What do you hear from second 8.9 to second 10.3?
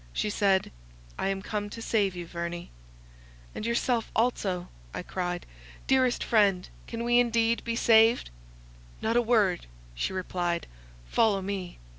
"Not a word," she